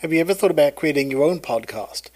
[0.00, 2.10] Have you ever thought about creating your own podcast?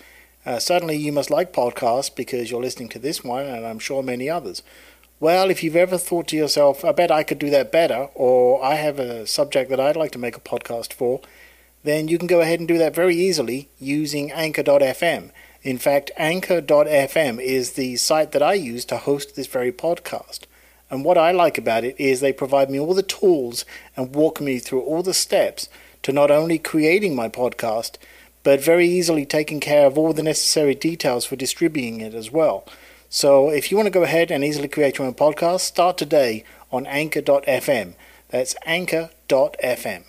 [0.45, 4.03] Uh, certainly, you must like podcasts because you're listening to this one, and I'm sure
[4.03, 4.63] many others.
[5.19, 8.63] Well, if you've ever thought to yourself, I bet I could do that better, or
[8.63, 11.23] I have a subject that I'd like to make a podcast for,
[11.83, 15.31] then you can go ahead and do that very easily using Anchor.fm.
[15.63, 20.41] In fact, Anchor.fm is the site that I use to host this very podcast.
[20.91, 23.65] And what I like about it is they provide me all the tools
[23.97, 25.71] and walk me through all the steps
[26.03, 27.97] to not only creating my podcast,
[28.43, 32.67] but very easily taking care of all the necessary details for distributing it as well.
[33.09, 36.45] So if you want to go ahead and easily create your own podcast, start today
[36.71, 37.95] on anchor.fm.
[38.29, 40.05] That's anchor.fm.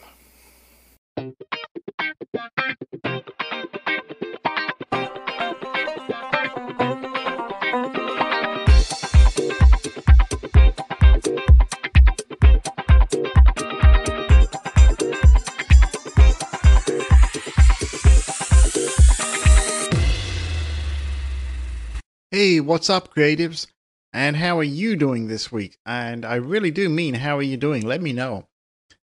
[22.34, 23.68] Hey, what's up, creatives?
[24.14, 25.78] And how are you doing this week?
[25.86, 27.86] And I really do mean, how are you doing?
[27.86, 28.48] Let me know.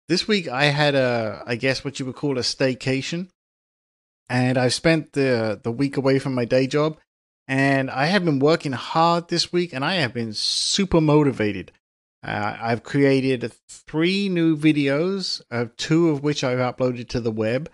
[0.07, 3.31] This week I had a, I guess what you would call a staycation,
[4.29, 6.99] and I spent the the week away from my day job,
[7.49, 11.73] and I have been working hard this week, and I have been super motivated.
[12.23, 17.71] Uh, I've created three new videos, uh, two of which I've uploaded to the web.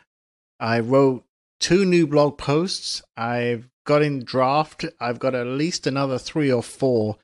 [0.58, 1.26] I wrote
[1.60, 3.02] two new blog posts.
[3.18, 4.84] I've got in draft.
[5.00, 7.16] I've got at least another three or four,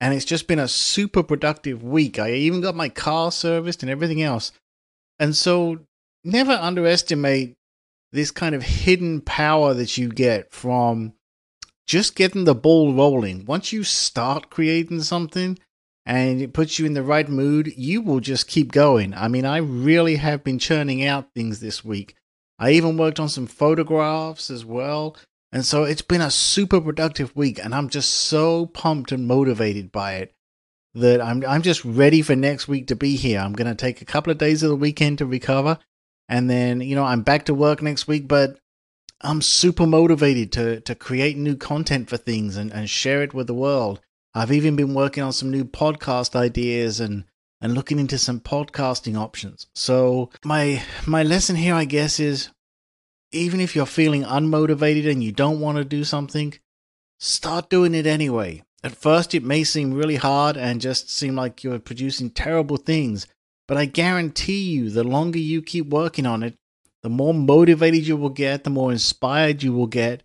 [0.00, 2.18] and it's just been a super productive week.
[2.18, 4.52] I even got my car serviced and everything else.
[5.18, 5.80] And so,
[6.24, 7.54] never underestimate
[8.12, 11.12] this kind of hidden power that you get from
[11.86, 13.44] just getting the ball rolling.
[13.44, 15.58] Once you start creating something
[16.04, 19.14] and it puts you in the right mood, you will just keep going.
[19.14, 22.14] I mean, I really have been churning out things this week.
[22.58, 25.16] I even worked on some photographs as well.
[25.52, 29.92] And so it's been a super productive week, and I'm just so pumped and motivated
[29.92, 30.34] by it
[30.94, 33.40] that I'm I'm just ready for next week to be here.
[33.40, 35.78] I'm gonna take a couple of days of the weekend to recover,
[36.28, 38.26] and then you know I'm back to work next week.
[38.26, 38.58] But
[39.20, 43.46] I'm super motivated to to create new content for things and, and share it with
[43.46, 44.00] the world.
[44.34, 47.24] I've even been working on some new podcast ideas and
[47.60, 49.66] and looking into some podcasting options.
[49.74, 52.50] So my my lesson here, I guess, is
[53.32, 56.54] even if you're feeling unmotivated and you don't want to do something,
[57.18, 58.62] start doing it anyway.
[58.82, 63.26] At first, it may seem really hard and just seem like you're producing terrible things,
[63.66, 66.54] but I guarantee you, the longer you keep working on it,
[67.02, 70.22] the more motivated you will get, the more inspired you will get,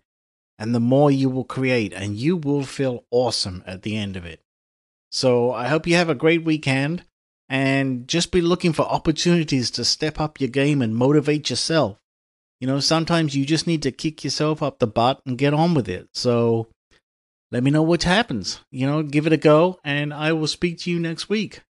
[0.58, 4.24] and the more you will create, and you will feel awesome at the end of
[4.24, 4.40] it.
[5.10, 7.04] So, I hope you have a great weekend
[7.48, 11.98] and just be looking for opportunities to step up your game and motivate yourself.
[12.62, 15.74] You know, sometimes you just need to kick yourself up the butt and get on
[15.74, 16.06] with it.
[16.14, 16.68] So
[17.50, 18.60] let me know what happens.
[18.70, 21.62] You know, give it a go, and I will speak to you next week.